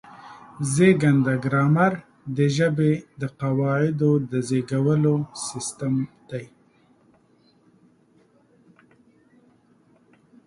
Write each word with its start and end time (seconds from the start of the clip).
زېږنده 0.73 1.33
ګرامر 1.45 1.93
د 2.37 2.37
ژبې 2.55 2.93
د 3.21 3.23
قواعدو 3.39 4.11
د 4.31 4.33
زېږولو 4.47 5.15
سیستم 5.45 5.95
دی. 6.29 6.45